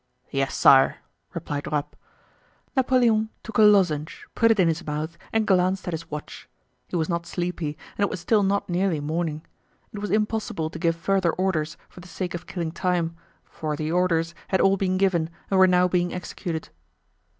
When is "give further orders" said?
10.79-11.77